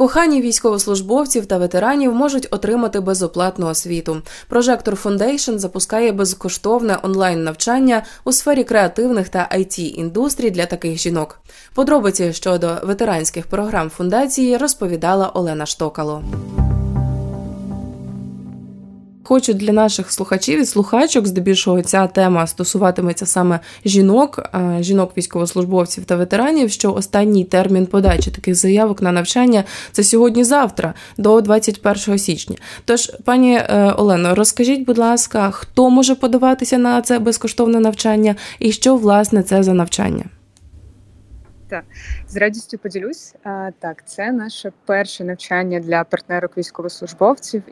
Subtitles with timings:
[0.00, 4.22] Кохані військовослужбовців та ветеранів можуть отримати безоплатну освіту.
[4.48, 11.40] Прожектор Foundation запускає безкоштовне онлайн навчання у сфері креативних та it індустрій для таких жінок.
[11.74, 16.24] Подробиці щодо ветеранських програм фундації розповідала Олена Штокало.
[19.30, 26.16] Хочу для наших слухачів і слухачок, здебільшого, ця тема стосуватиметься саме жінок, жінок, військовослужбовців та
[26.16, 26.70] ветеранів.
[26.70, 32.56] Що останній термін подачі таких заявок на навчання це сьогодні-завтра, до 21 січня.
[32.84, 38.72] Тож, пані е, Олено, розкажіть, будь ласка, хто може подаватися на це безкоштовне навчання, і
[38.72, 40.24] що власне це за навчання?
[41.68, 41.84] Так,
[42.28, 43.34] з радістю поділюсь.
[43.78, 47.62] Так, це наше перше навчання для партнерок військовослужбовців.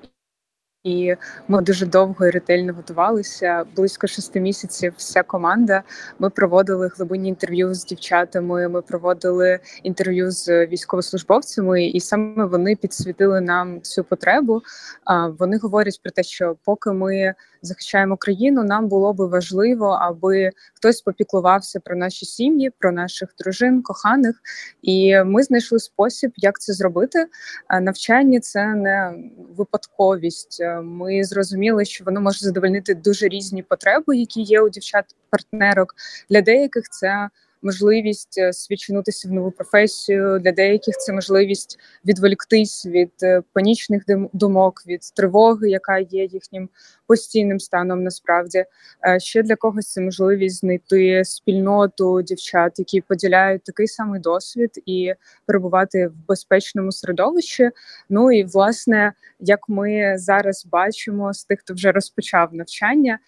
[0.84, 1.14] І
[1.48, 3.64] ми дуже довго і ретельно готувалися.
[3.76, 4.94] Близько шести місяців.
[4.96, 5.82] Вся команда.
[6.18, 8.68] Ми проводили глибинні інтерв'ю з дівчатами.
[8.68, 14.62] Ми проводили інтерв'ю з військовослужбовцями, і саме вони підсвітили нам цю потребу.
[15.38, 21.00] Вони говорять про те, що поки ми захищаємо країну, нам було би важливо, аби хтось
[21.00, 24.40] попіклувався про наші сім'ї, про наших дружин, коханих.
[24.82, 27.26] І ми знайшли спосіб, як це зробити.
[27.80, 29.14] Навчання це не
[29.56, 30.62] випадковість.
[30.82, 35.94] Ми зрозуміли, що воно може задовольнити дуже різні потреби, які є у дівчат-партнерок.
[36.30, 37.28] Для деяких це
[37.62, 40.38] можливість е, свідчинутися в нову професію.
[40.38, 46.68] Для деяких це можливість відволіктись від е, панічних думок, від тривоги, яка є їхнім
[47.06, 48.02] постійним станом.
[48.02, 48.64] Насправді
[49.08, 55.14] е, ще для когось це можливість знайти спільноту дівчат, які поділяють такий самий досвід і
[55.46, 57.70] перебувати в безпечному середовищі.
[58.08, 63.18] Ну і власне, як ми зараз бачимо з тих, хто вже розпочав навчання,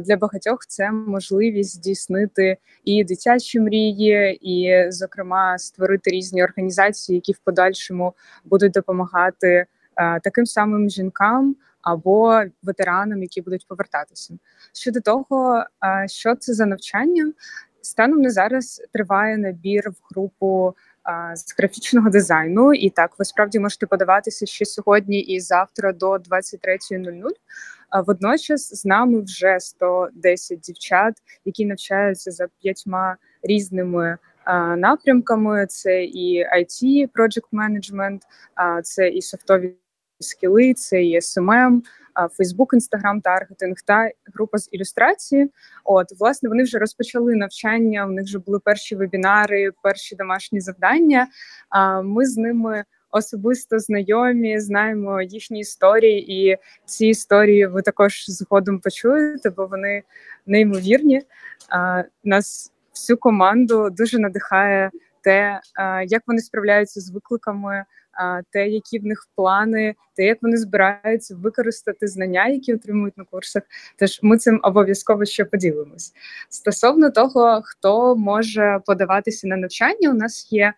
[0.00, 7.38] для багатьох це можливість здійснити і дитячі мрії, і, зокрема, створити різні організації, які в
[7.38, 9.66] подальшому будуть допомагати
[10.22, 14.34] таким самим жінкам або ветеранам, які будуть повертатися.
[14.74, 15.64] Щодо того,
[16.06, 17.32] що це за навчання,
[17.82, 20.74] станом на зараз триває набір в групу.
[21.34, 27.28] З графічного дизайну, і так ви справді можете подаватися ще сьогодні і завтра до 23.00.
[27.88, 34.18] А водночас з нами вже 110 дівчат, які навчаються за п'ятьма різними
[34.76, 38.20] напрямками: це і IT, project management,
[38.82, 39.74] це і софтові
[40.18, 41.80] скіли, це і SMM,
[42.38, 45.50] Facebook, Instagram, таргетинг та група з ілюстрації.
[45.84, 48.06] От власне вони вже розпочали навчання.
[48.06, 51.26] У них вже були перші вебінари, перші домашні завдання.
[52.04, 52.84] Ми з ними.
[53.12, 60.02] Особисто знайомі, знаємо їхні історії, і ці історії ви також згодом почуєте, бо вони
[60.46, 61.22] неймовірні.
[61.68, 64.90] А, Нас всю команду дуже надихає
[65.22, 65.60] те,
[66.06, 67.84] як вони справляються з викликами
[68.50, 73.62] те, які в них плани, те, як вони збираються використати знання, які отримують на курсах.
[73.96, 76.12] Тож ми цим обов'язково ще поділимось.
[76.48, 80.72] Стосовно того, хто може подаватися на навчання, у нас є.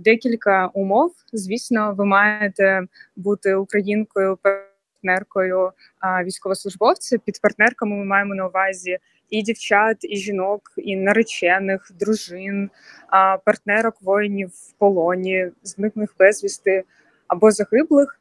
[0.00, 1.12] Декілька умов.
[1.32, 2.82] Звісно, ви маєте
[3.16, 5.70] бути українкою, партнеркою
[6.24, 7.18] військовослужбовця.
[7.18, 8.98] Під партнерками ми маємо на увазі
[9.30, 12.70] і дівчат, і жінок, і наречених, дружин,
[13.44, 16.84] партнерок воїнів в полоні, зниклих безвісти
[17.28, 18.20] або загиблих.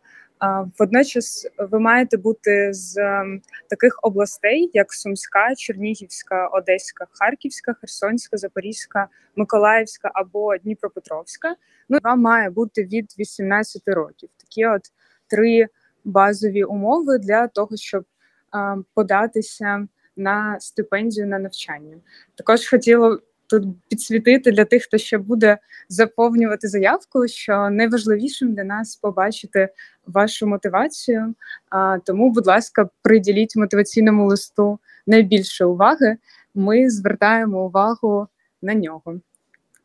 [0.79, 9.07] Водночас ви маєте бути з ем, таких областей, як Сумська, Чернігівська, Одеська, Харківська, Херсонська, Запорізька,
[9.35, 11.55] Миколаївська або Дніпропетровська.
[11.89, 14.29] Ну вам має бути від 18 років.
[14.37, 14.81] Такі от
[15.29, 15.67] три
[16.03, 18.05] базові умови для того, щоб
[18.53, 21.97] ем, податися на стипендію на навчання.
[22.35, 25.57] Також хотіла тут підсвітити для тих, хто ще буде
[25.89, 29.69] заповнювати заявку, що найважливішим для нас побачити
[30.07, 31.35] вашу мотивацію.
[31.69, 36.17] А, Тому, будь ласка, приділіть мотиваційному листу найбільше уваги.
[36.55, 38.27] Ми звертаємо увагу
[38.61, 39.19] на нього.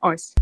[0.00, 0.34] Ось.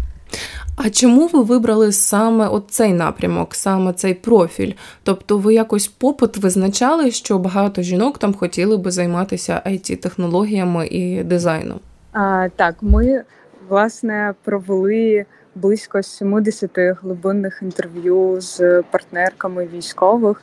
[0.81, 4.73] А чому ви вибрали саме от цей напрямок, саме цей профіль?
[5.03, 11.25] Тобто ви якось попит визначали, що багато жінок там хотіли би займатися it технологіями і
[11.25, 11.81] дизайном?
[12.13, 13.25] А, Так, ми
[13.69, 20.43] власне провели близько 70 глибинних інтерв'ю з партнерками військових,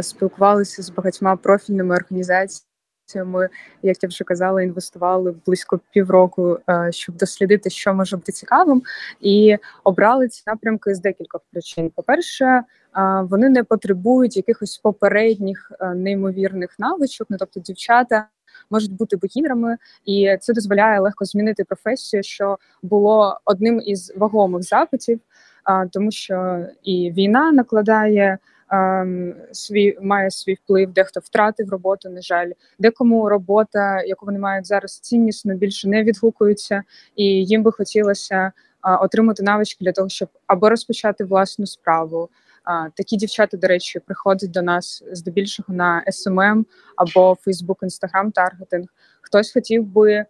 [0.00, 2.69] спілкувалися з багатьма профільними організаціями.
[3.16, 3.48] Ми,
[3.82, 8.82] як я вже казала, інвестували близько півроку, е, щоб дослідити, що може бути цікавим,
[9.20, 11.90] і обрали ці напрямки з декількох причин.
[11.90, 12.64] По перше, е,
[13.30, 18.26] вони не потребують якихось попередніх е, неймовірних навичок, ну тобто дівчата.
[18.70, 25.20] Можуть бути бухінерами, і це дозволяє легко змінити професію, що було одним із вагомих запитів.
[25.92, 28.38] тому що і війна накладає.
[28.72, 32.08] Ем, свій має свій вплив, дехто втратив роботу.
[32.08, 36.82] На жаль, декому робота, яку вони мають зараз, ціннісно більше не відгукується,
[37.16, 38.52] і їм би хотілося
[39.00, 42.28] отримати навички для того, щоб або розпочати власну справу.
[42.94, 46.64] Такі дівчата, до речі, приходять до нас здебільшого на SMM
[46.96, 48.86] або Facebook, Instagram таргетинг.
[49.20, 50.24] Хтось хотів би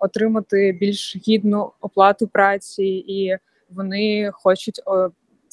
[0.00, 3.38] отримати більш гідну оплату праці, і
[3.70, 4.80] вони хочуть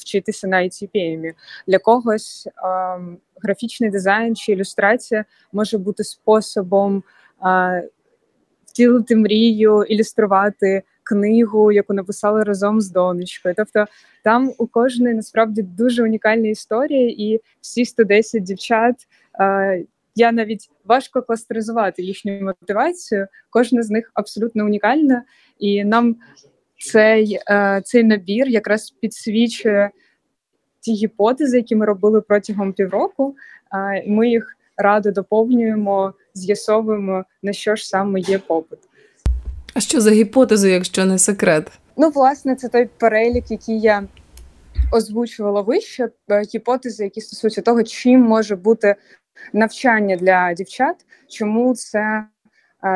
[0.02, 1.34] вчитися на ITPM.
[1.68, 2.48] Для когось
[3.44, 7.04] графічний дизайн чи ілюстрація може бути способом
[8.66, 13.56] втілити мрію, ілюструвати книгу, яку написали разом з донечкою.
[13.58, 13.86] Тобто
[14.24, 18.96] там у кожної насправді дуже унікальна історія, і всі 110 дівчат.
[19.40, 19.84] Е,
[20.16, 23.28] я навіть важко кластеризувати їхню мотивацію.
[23.50, 25.24] Кожна з них абсолютно унікальна,
[25.60, 26.16] і нам
[26.82, 29.90] цей е, цей набір якраз підсвічує
[30.80, 33.36] ті гіпотези, які ми робили протягом півроку.
[34.08, 38.80] Ми їх радо доповнюємо, з'ясовуємо на що ж саме є попит.
[39.74, 41.72] А що за гіпотези, якщо не секрет?
[41.98, 44.04] Ну, власне, це той перелік, який я
[44.92, 46.10] озвучувала вище.
[46.30, 48.96] Е, гіпотези, які стосуються того, чим може бути
[49.54, 50.96] навчання для дівчат,
[51.30, 52.26] чому це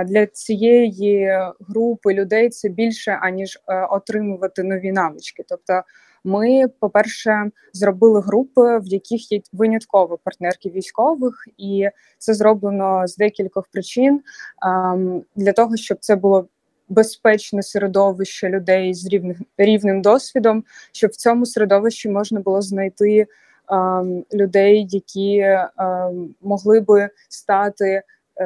[0.05, 5.43] для цієї групи людей це більше аніж е, отримувати нові навички.
[5.49, 5.81] Тобто,
[6.25, 13.67] ми, по-перше, зробили групи, в яких є винятково партнерки військових, і це зроблено з декількох
[13.67, 14.21] причин
[14.65, 16.47] ем, для того, щоб це було
[16.89, 23.27] безпечне середовище людей з рівним рівним досвідом, щоб в цьому середовищі можна було знайти
[23.71, 28.03] ем, людей, які ем, могли би стати е,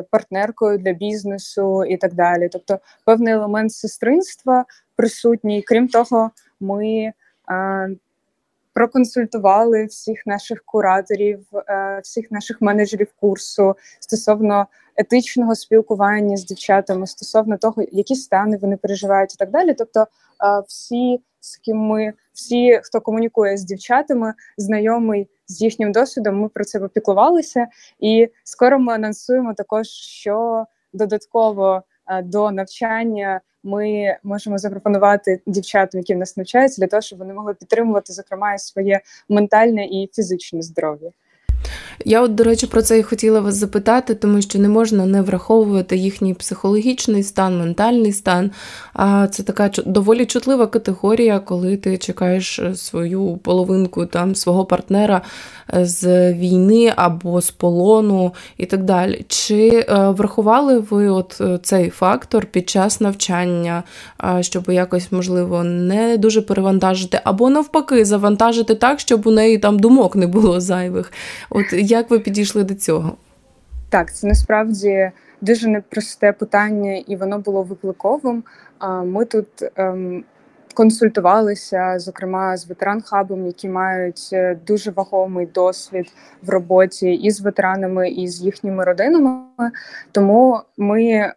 [0.09, 2.49] партнеркою для бізнесу і так далі.
[2.51, 4.65] Тобто, певний елемент сестринства
[4.95, 5.61] присутній.
[5.61, 7.13] Крім того, ми
[7.51, 7.89] е,
[8.73, 17.57] Проконсультували всіх наших кураторів, е, всіх наших менеджерів курсу стосовно етичного спілкування з дівчатами стосовно
[17.57, 19.73] того, які стани вони переживають, і так далі.
[19.73, 20.07] Тобто,
[20.67, 26.65] всі з ким ми, всі, хто комунікує з дівчатами, знайомий з їхнім досвідом, ми про
[26.65, 27.67] це попіклувалися,
[27.99, 31.83] і скоро ми анонсуємо також, що додатково
[32.23, 33.41] до навчання.
[33.63, 38.53] Ми можемо запропонувати дівчатам, які в нас навчаються, для того, щоб вони могли підтримувати, зокрема,
[38.53, 41.11] і своє ментальне і фізичне здоров'я.
[42.05, 45.21] Я, от, до речі, про це і хотіла вас запитати, тому що не можна не
[45.21, 48.51] враховувати їхній психологічний стан, ментальний стан.
[48.93, 55.21] А це така доволі чутлива категорія, коли ти чекаєш е, свою половинку там свого партнера
[55.73, 59.25] е, з війни або з полону і так далі.
[59.27, 63.83] Чи е, врахували ви от цей фактор під час навчання,
[64.41, 70.15] щоб якось, можливо, не дуже перевантажити, або навпаки, завантажити так, щоб у неї там думок
[70.15, 71.11] не було зайвих?
[71.59, 73.17] От як ви підійшли до цього?
[73.89, 75.11] Так, це насправді
[75.41, 78.43] дуже непросте питання, і воно було викликовим.
[79.03, 80.23] Ми тут ем,
[80.73, 88.09] консультувалися, зокрема з ветеран-хабом, які мають е, дуже вагомий досвід в роботі і з ветеранами,
[88.09, 89.71] і з їхніми родинами.
[90.11, 91.33] Тому ми е,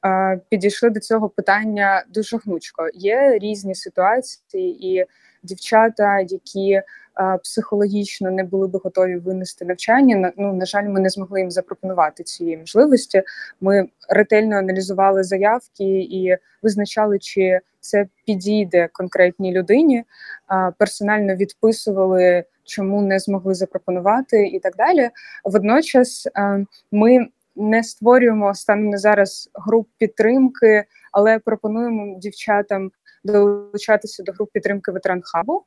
[0.48, 2.88] підійшли до цього питання дуже гнучко.
[2.94, 5.04] Є різні ситуації і
[5.42, 6.82] дівчата, які
[7.42, 10.32] психологічно не були би готові винести навчання.
[10.36, 13.22] Ну на жаль, ми не змогли їм запропонувати цієї можливості.
[13.60, 20.04] Ми ретельно аналізували заявки і визначали, чи це підійде конкретній людині.
[20.78, 25.10] Персонально відписували, чому не змогли запропонувати, і так далі.
[25.44, 26.28] Водночас
[26.92, 27.26] ми
[27.56, 32.90] не створюємо станом на зараз груп підтримки, але пропонуємо дівчатам
[33.24, 35.64] долучатися до груп підтримки ветеран хабу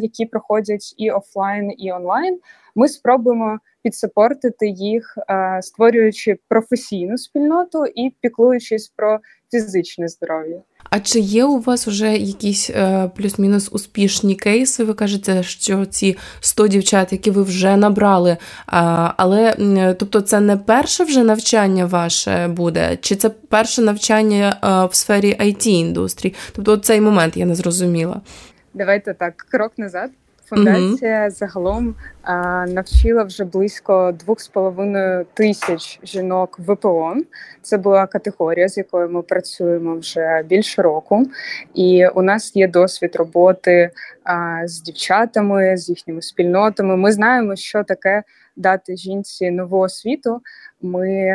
[0.00, 2.38] які проходять і офлайн, і онлайн.
[2.74, 5.18] Ми спробуємо підсапортити їх,
[5.60, 9.18] створюючи професійну спільноту і піклуючись про
[9.50, 10.60] фізичне здоров'я.
[10.90, 14.84] А чи є у вас вже якісь е, плюс-мінус успішні кейси?
[14.84, 18.36] Ви кажете, що ці 100 дівчат, які ви вже набрали,
[19.16, 19.54] але
[19.98, 25.36] тобто це не перше вже навчання ваше буде, чи це перше навчання е, в сфері
[25.40, 26.34] it індустрії?
[26.52, 28.20] Тобто цей момент я не зрозуміла.
[28.76, 30.10] Давайте так, крок назад.
[30.44, 31.30] Фундація mm-hmm.
[31.30, 37.14] загалом а, навчила вже близько двох з половиною тисяч жінок ВПО.
[37.62, 41.26] Це була категорія, з якою ми працюємо вже більше року,
[41.74, 43.90] і у нас є досвід роботи
[44.24, 46.96] а, з дівчатами, з їхніми спільнотами.
[46.96, 48.22] Ми знаємо, що таке
[48.56, 50.40] дати жінці нову освіту.
[50.82, 51.34] Ми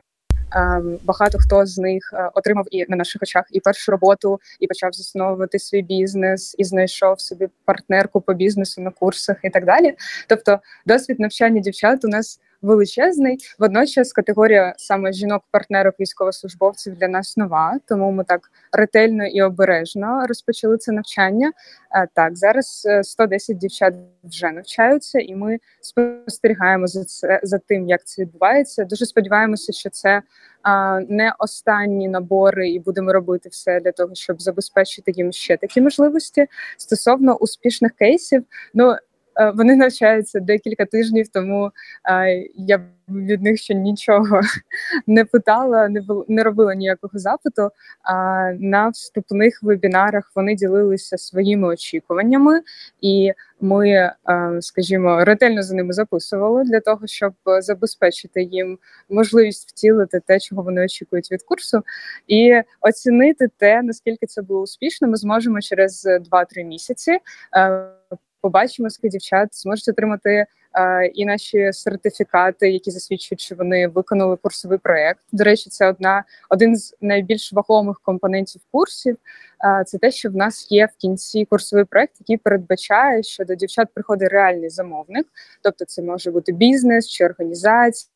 [1.03, 4.93] багато хто з них е, отримав і на наших очах і першу роботу, і почав
[4.93, 9.93] засновувати свій бізнес, і знайшов собі партнерку по бізнесу на курсах і так далі.
[10.27, 13.37] Тобто, досвід навчання дівчат у нас величезний.
[13.59, 20.77] Водночас категорія саме жінок-партнерок військовослужбовців для нас нова, тому ми так ретельно і обережно розпочали
[20.77, 21.51] це навчання.
[22.13, 28.05] Так, зараз 110 е, дівчат вже навчаються, і ми спостерігаємо за це за тим, як
[28.05, 28.83] це відбувається.
[28.83, 30.21] Дуже сподіваємося, що це
[31.07, 36.47] не останні набори, і будемо робити все для того, щоб забезпечити їм ще такі можливості
[36.77, 38.43] стосовно успішних кейсів.
[38.73, 38.97] Ну Е,
[39.55, 41.71] вони навчаються декілька тижнів, тому
[42.09, 44.41] е, я від них ще нічого
[45.07, 47.69] не питала, не не робила ніякого запиту.
[48.03, 48.13] А
[48.59, 52.61] на вступних вебінарах вони ділилися своїми очікуваннями,
[53.01, 54.13] і ми, е,
[54.59, 60.85] скажімо, ретельно за ними записували для того, щоб забезпечити їм можливість втілити те, чого вони
[60.85, 61.81] очікують від курсу,
[62.27, 65.07] і оцінити те, наскільки це було успішно.
[65.07, 67.17] Ми зможемо через 2-3 місяці
[68.41, 74.77] побачимо, скільки дівчат зможуть отримати е, і наші сертифікати, які засвідчують, що вони виконали курсовий
[74.77, 75.19] проект.
[75.31, 79.17] До речі, це одна один з найбільш вагомих компонентів курсів.
[79.65, 83.55] Е, це те, що в нас є в кінці курсовий проект, який передбачає, що до
[83.55, 85.27] дівчат приходить реальний замовник,
[85.63, 88.15] тобто це може бути бізнес чи організація.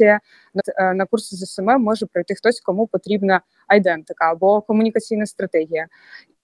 [0.00, 5.86] Е, на курси ЗСМ може пройти хтось, кому потрібна айдентика або комунікаційна стратегія.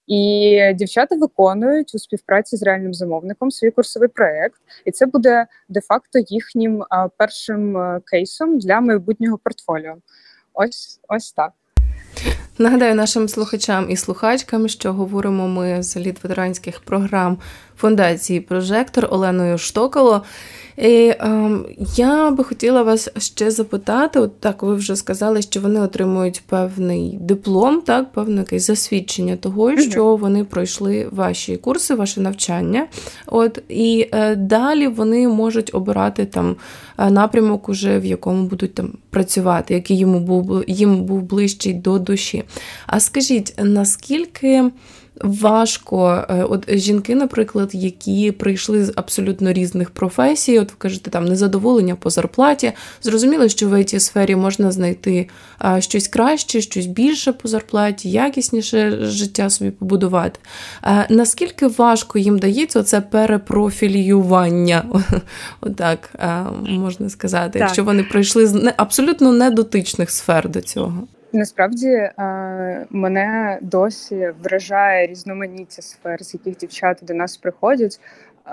[0.06, 6.18] І дівчата виконують у співпраці з реальним замовником свій курсовий проект, і це буде де-факто
[6.28, 6.84] їхнім
[7.16, 9.96] першим кейсом для майбутнього портфоліо.
[10.54, 11.52] Ось ось так.
[12.58, 17.38] Нагадаю нашим слухачам і слухачкам, що говоримо ми з лід ветеранських програм
[17.82, 20.22] фундації Прожектор Оленою Штоколо.
[20.76, 21.50] І, е,
[21.96, 27.18] Я би хотіла вас ще запитати: от так ви вже сказали, що вони отримують певний
[27.20, 32.86] диплом, так, певне якесь засвідчення того, що вони пройшли ваші курси, ваше навчання.
[33.26, 36.56] От І е, далі вони можуть обирати там
[36.98, 41.98] е, напрямок, уже в якому будуть там працювати, який йому був їм був ближчий до
[41.98, 42.44] душі.
[42.86, 44.70] А скажіть, наскільки
[45.22, 46.24] важко.
[46.28, 51.94] Е, от жінки, наприклад, які прийшли з абсолютно різних професій, от ви кажете, там незадоволення
[51.94, 52.72] по зарплаті.
[53.02, 55.28] Зрозуміло, що в цій сфері можна знайти
[55.78, 60.40] щось краще, щось більше по зарплаті, якісніше життя собі побудувати.
[60.84, 64.84] Е, наскільки важко їм дається це перепрофілювання,
[65.60, 71.08] отак е, можна сказати, якщо вони прийшли з абсолютно недотичних сфер до цього?
[71.34, 72.12] Насправді е,
[72.90, 78.00] мене досі вражає різноманіття сфер, з яких дівчата до нас приходять.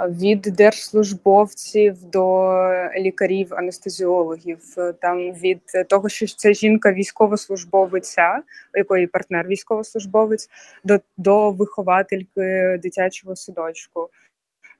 [0.08, 2.54] Від держслужбовців до
[2.98, 4.60] лікарів, анестезіологів,
[5.02, 8.42] там від того, що це жінка військовослужбовиця,
[8.74, 10.50] якої партнер військовослужбовець,
[10.84, 14.10] до до виховательки дитячого садочку.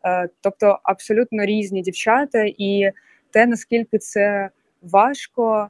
[0.06, 2.92] Е, тобто абсолютно різні дівчата, і
[3.32, 4.50] те наскільки це
[4.82, 5.70] важко.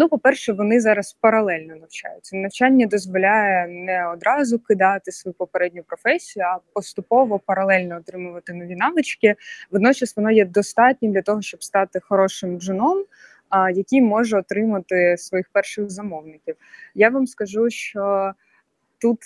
[0.00, 2.36] Ну, по-перше, вони зараз паралельно навчаються.
[2.36, 9.34] Навчання дозволяє не одразу кидати свою попередню професію, а поступово паралельно отримувати нові навички.
[9.70, 13.04] Водночас воно є достатнім для того, щоб стати хорошим джуном,
[13.74, 16.56] який може отримати своїх перших замовників.
[16.94, 18.32] Я вам скажу, що
[18.98, 19.18] тут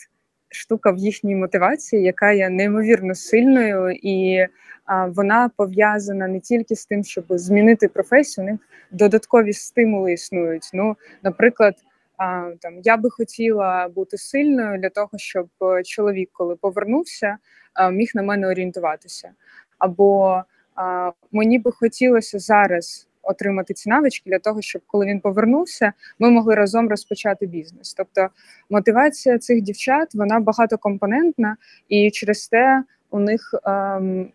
[0.52, 4.46] штука в їхній мотивації, яка є неймовірно сильною, і
[4.84, 10.70] а, вона пов'язана не тільки з тим, щоб змінити професію, у них додаткові стимули існують.
[10.72, 11.74] Ну, наприклад,
[12.16, 15.48] а, там я би хотіла бути сильною для того, щоб
[15.84, 17.36] чоловік, коли повернувся,
[17.74, 19.30] а, міг на мене орієнтуватися.
[19.78, 20.42] Або
[20.74, 26.30] а, мені би хотілося зараз отримати ці навички для того, щоб коли він повернувся, ми
[26.30, 27.94] могли разом розпочати бізнес.
[27.94, 28.28] Тобто
[28.70, 31.56] мотивація цих дівчат вона багатокомпонентна,
[31.88, 34.28] і через те у них ем,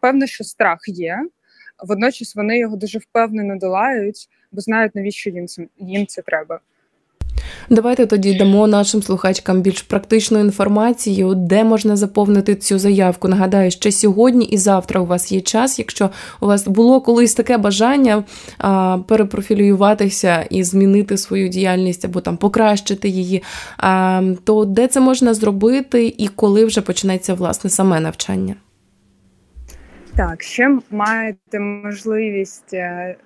[0.00, 1.28] певно, що страх є.
[1.86, 6.60] Водночас вони його дуже впевнено долають, бо знають навіщо їм це їм це треба.
[7.70, 13.28] Давайте тоді дамо нашим слухачкам більш практичну інформацію, де можна заповнити цю заявку.
[13.28, 15.78] Нагадаю, що сьогодні і завтра у вас є час.
[15.78, 18.24] Якщо у вас було колись таке бажання
[18.58, 23.42] а, перепрофілюватися і змінити свою діяльність або там покращити її,
[23.76, 28.54] а, то де це можна зробити і коли вже почнеться власне саме навчання?
[30.16, 33.16] Так, ще маєте можливість е,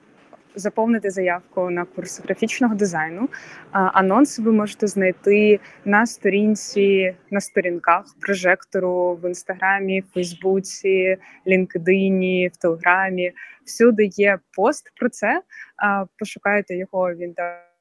[0.55, 3.29] заповнити заявку на курс графічного дизайну.
[3.71, 11.17] Анонс ви можете знайти на сторінці, на сторінках прожектору в інстаграмі, Фейсбуці,
[11.47, 13.33] LinkedIn і, в Телеграмі.
[13.65, 15.43] Всюди є пост про це.
[16.19, 17.15] Пошукайте його.
[17.15, 17.72] в там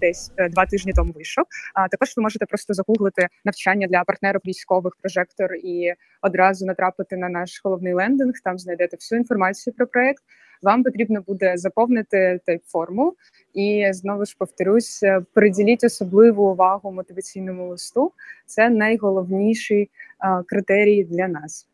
[0.00, 1.44] десь е, два тижні тому вийшов.
[1.74, 7.28] А також ви можете просто загуглити навчання для партнерів військових прожектор і одразу натрапити на
[7.28, 8.32] наш головний лендинг.
[8.44, 10.22] Там знайдете всю інформацію про проект.
[10.62, 13.14] Вам потрібно буде заповнити Typeform у
[13.54, 18.12] і знову ж повторюсь, е, приділіть особливу увагу мотиваційному листу.
[18.46, 21.68] Це найголовніший а, критерій для нас.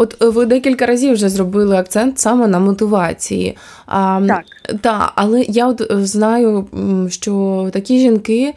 [0.00, 3.56] От е, ви декілька разів вже зробили акцент саме на мотивації.
[3.86, 4.44] А, Так,
[4.80, 6.66] та, але я от е, знаю,
[7.10, 8.54] що такі жінки.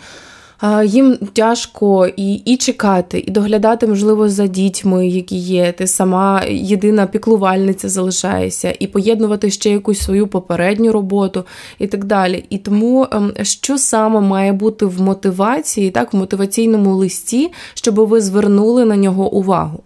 [0.86, 5.72] Їм тяжко і і чекати, і доглядати, можливо, за дітьми, які є.
[5.72, 11.46] Ти сама єдина піклувальниця залишаєшся, і поєднувати ще якусь свою попередню роботу
[11.80, 12.46] і так далі.
[12.50, 18.22] І тому ем, що саме має бути в мотивації, так, в мотиваційному листі, щоб ви
[18.22, 19.84] звернули на нього увагу?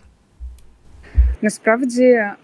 [1.42, 2.36] Насправді е,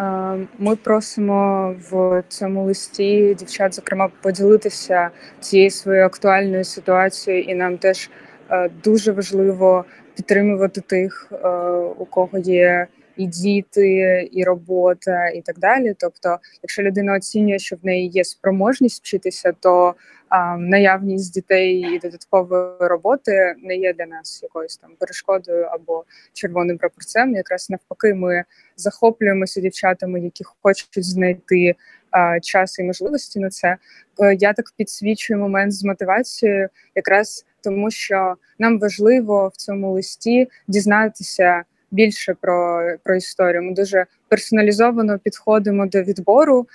[0.60, 5.10] ми просимо в цьому листі дівчат, зокрема, поділитися
[5.40, 8.10] цією своєю актуальною ситуацією, і нам теж
[8.52, 9.86] е, дуже важливо
[10.16, 11.48] підтримувати тих, е,
[11.98, 15.96] у кого є і діти, і робота, і так далі.
[16.00, 19.94] Тобто, якщо людина оцінює, що в неї є спроможність вчитися, то
[20.58, 27.36] наявність дітей і додаткової роботи не є для нас якоюсь там перешкодою або червоним прапорцем.
[27.36, 28.44] Якраз навпаки, ми
[28.76, 31.76] захоплюємося дівчатами, які хочуть знайти
[32.42, 33.78] час і можливості на це.
[34.20, 40.48] Е, я так підсвічую момент з мотивацією, якраз тому, що нам важливо в цьому листі
[40.68, 43.64] дізнатися більше про про історію.
[43.64, 46.68] Ми дуже персоналізовано підходимо до відбору.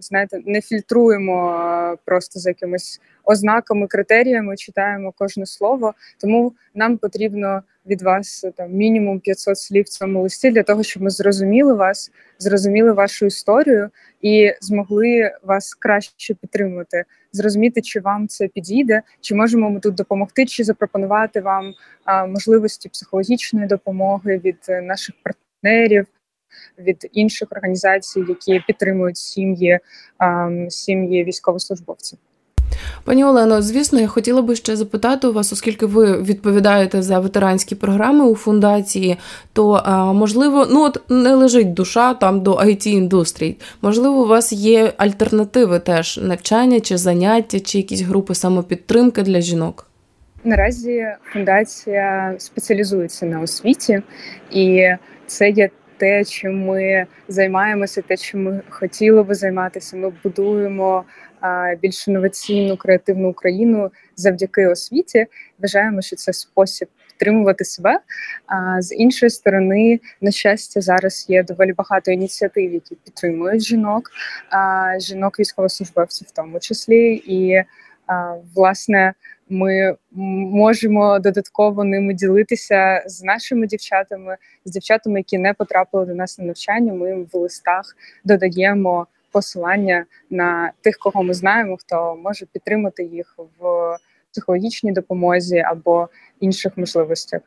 [0.00, 5.94] Знаєте, не фільтруємо просто за якимись ознаками, критеріями, читаємо кожне слово.
[6.20, 11.02] Тому нам потрібно від вас там мінімум 500 слів в цьому листі для того, щоб
[11.02, 13.90] ми зрозуміли вас, зрозуміли вашу історію
[14.22, 20.46] і змогли вас краще підтримувати, зрозуміти, чи вам це підійде, чи можемо ми тут допомогти,
[20.46, 21.72] чи запропонувати вам
[22.04, 26.06] а, можливості психологічної допомоги від наших партнерів.
[26.78, 29.78] Від інших організацій, які підтримують сім'ї
[30.68, 32.18] сім'ї військовослужбовців.
[33.04, 37.74] Пані Олено, звісно, я хотіла би ще запитати у вас, оскільки ви відповідаєте за ветеранські
[37.74, 39.16] програми у фундації,
[39.52, 39.82] то
[40.14, 43.56] можливо, ну от не лежить душа там до it індустрій.
[43.82, 49.86] Можливо, у вас є альтернативи теж навчання чи заняття, чи якісь групи самопідтримки для жінок.
[50.44, 54.02] Наразі фундація спеціалізується на освіті,
[54.50, 54.88] і
[55.26, 55.70] це є
[56.04, 59.96] те, чим ми займаємося, те, чим ми хотіли би займатися.
[59.96, 61.04] Ми будуємо
[61.82, 65.26] більш інноваційну креативну Україну завдяки освіті.
[65.58, 68.00] Вважаємо, що це спосіб підтримувати себе.
[68.46, 74.10] А з іншої сторони, на щастя, зараз є доволі багато ініціатив, які підтримують жінок,
[74.98, 77.62] жінок військовослужбовців в тому числі і.
[78.54, 79.14] Власне,
[79.48, 79.96] ми
[80.52, 86.44] можемо додатково ними ділитися з нашими дівчатами, з дівчатами, які не потрапили до нас на
[86.44, 86.92] навчання.
[86.92, 93.96] Ми в листах додаємо посилання на тих, кого ми знаємо, хто може підтримати їх в
[94.30, 96.08] психологічній допомозі або
[96.40, 97.40] інших можливостях.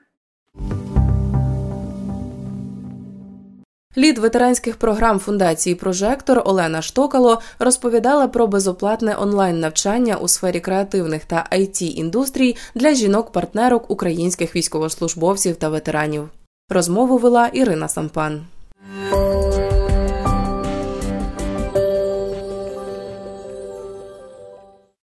[3.98, 11.26] Лід ветеранських програм фундації Прожектор Олена Штокало розповідала про безоплатне онлайн навчання у сфері креативних
[11.26, 16.30] та it індустрій для жінок-партнерок українських військовослужбовців та ветеранів.
[16.70, 18.42] Розмову вела Ірина Сампан.